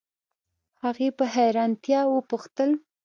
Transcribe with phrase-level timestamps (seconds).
[0.83, 2.69] هغې په حیرانتیا وپوښتل